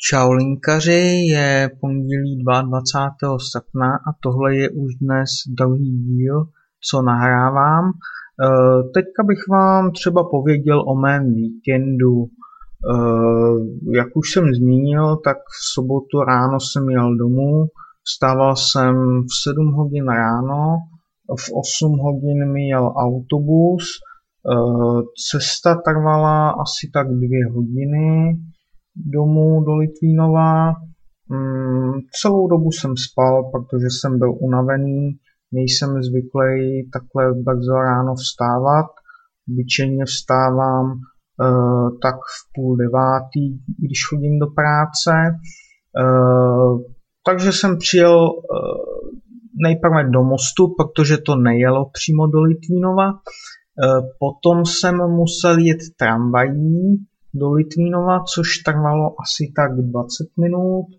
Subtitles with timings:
[0.00, 3.38] Čau linkaři, je pondělí 22.
[3.38, 6.44] srpna a tohle je už dnes druhý díl,
[6.90, 7.84] co nahrávám.
[7.84, 7.92] E,
[8.94, 12.24] teďka bych vám třeba pověděl o mém víkendu.
[12.24, 12.28] E,
[13.98, 17.66] jak už jsem zmínil, tak v sobotu ráno jsem jel domů,
[18.02, 20.76] vstával jsem v 7 hodin ráno,
[21.38, 23.98] v 8 hodin mi jel autobus, e,
[25.30, 28.38] cesta trvala asi tak dvě hodiny,
[29.06, 30.68] domů do Litvínova.
[31.28, 35.18] Mm, celou dobu jsem spal, protože jsem byl unavený,
[35.52, 38.86] nejsem zvyklý takhle brzo ráno vstávat.
[39.52, 45.12] Obyčejně vstávám uh, tak v půl devátý, když chodím do práce.
[46.02, 46.82] Uh,
[47.26, 48.38] takže jsem přijel uh,
[49.62, 53.12] nejprve do mostu, protože to nejelo přímo do Litvínova.
[54.18, 56.96] Potom jsem musel jet tramvají,
[57.34, 60.86] do Litvínova, což trvalo asi tak 20 minut.
[60.90, 60.98] E,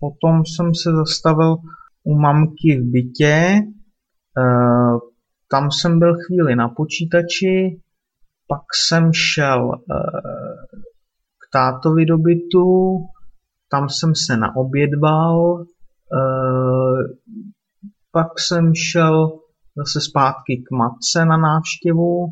[0.00, 1.56] potom jsem se zastavil
[2.04, 3.62] u mamky v bytě, e,
[5.50, 7.80] tam jsem byl chvíli na počítači,
[8.48, 9.78] pak jsem šel e,
[11.38, 12.98] k tátovi do bytu,
[13.70, 15.64] tam jsem se naobědval,
[18.12, 19.38] pak jsem šel
[19.76, 22.26] zase zpátky k matce na návštěvu,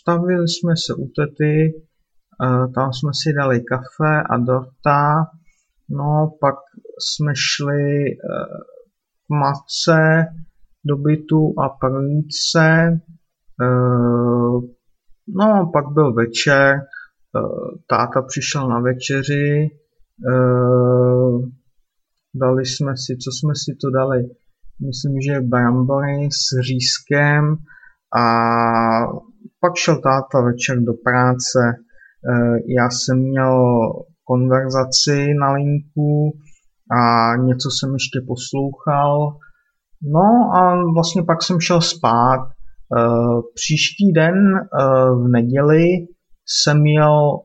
[0.00, 5.26] stavili jsme se u tety, uh, tam jsme si dali kafe a dorta,
[5.88, 6.54] no pak
[6.98, 8.16] jsme šli uh,
[9.26, 10.26] k matce
[10.84, 11.68] do bytu a
[13.60, 14.64] uh,
[15.28, 16.80] no pak byl večer,
[17.86, 19.70] táta přišel na večeři,
[22.34, 24.28] dali jsme si, co jsme si to dali,
[24.86, 27.56] myslím, že brambory s řízkem,
[28.18, 28.24] a
[29.60, 31.74] pak šel táta večer do práce, e,
[32.78, 33.54] já jsem měl
[34.24, 36.32] konverzaci na linku
[36.90, 37.00] a
[37.36, 39.36] něco jsem ještě poslouchal.
[40.02, 42.42] No a vlastně pak jsem šel spát.
[42.48, 42.52] E,
[43.54, 44.60] příští den e,
[45.14, 45.88] v neděli
[46.46, 47.38] jsem jel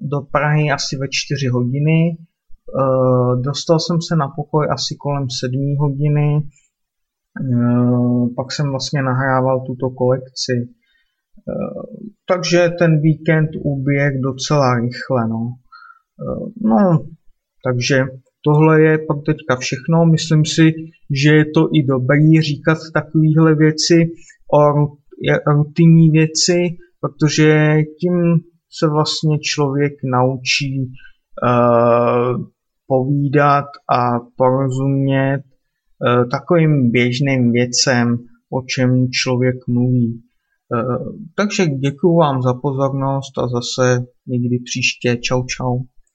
[0.00, 2.16] do Prahy asi ve 4 hodiny.
[3.40, 6.42] Dostal jsem se na pokoj asi kolem 7 hodiny
[8.36, 10.52] pak jsem vlastně nahrával tuto kolekci.
[10.52, 11.82] Eh,
[12.26, 15.28] takže ten víkend uběh docela rychle.
[15.28, 15.54] No.
[16.20, 17.04] Eh, no,
[17.64, 18.04] takže
[18.44, 20.06] tohle je pak teďka všechno.
[20.06, 20.72] Myslím si,
[21.24, 24.12] že je to i dobrý říkat takovéhle věci
[24.54, 24.72] o
[25.46, 28.40] rutinní věci, protože tím
[28.78, 30.92] se vlastně člověk naučí
[31.42, 32.44] uh,
[32.86, 35.51] povídat a porozumět Eh,
[36.30, 38.18] takovým běžným věcem,
[38.50, 40.22] o čem člověk mluví.
[40.74, 40.82] Eh,
[41.36, 45.16] takže děkuji vám za pozornost a zase někdy příště.
[45.16, 45.78] Čau, čau.